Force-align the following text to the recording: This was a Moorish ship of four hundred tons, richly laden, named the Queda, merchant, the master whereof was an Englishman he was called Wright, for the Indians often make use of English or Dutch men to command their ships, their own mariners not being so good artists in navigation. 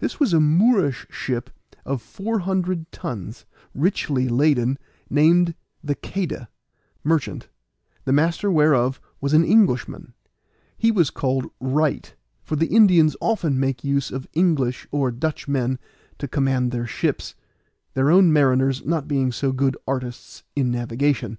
This 0.00 0.20
was 0.20 0.34
a 0.34 0.38
Moorish 0.38 1.06
ship 1.08 1.48
of 1.86 2.02
four 2.02 2.40
hundred 2.40 2.92
tons, 2.92 3.46
richly 3.74 4.28
laden, 4.28 4.78
named 5.08 5.54
the 5.82 5.94
Queda, 5.94 6.48
merchant, 7.02 7.48
the 8.04 8.12
master 8.12 8.50
whereof 8.50 9.00
was 9.22 9.32
an 9.32 9.44
Englishman 9.44 10.12
he 10.76 10.90
was 10.90 11.08
called 11.08 11.46
Wright, 11.58 12.14
for 12.42 12.54
the 12.54 12.66
Indians 12.66 13.16
often 13.18 13.58
make 13.58 13.82
use 13.82 14.10
of 14.10 14.28
English 14.34 14.86
or 14.90 15.10
Dutch 15.10 15.48
men 15.48 15.78
to 16.18 16.28
command 16.28 16.70
their 16.70 16.86
ships, 16.86 17.34
their 17.94 18.10
own 18.10 18.30
mariners 18.30 18.84
not 18.84 19.08
being 19.08 19.32
so 19.32 19.52
good 19.52 19.78
artists 19.88 20.42
in 20.54 20.70
navigation. 20.70 21.38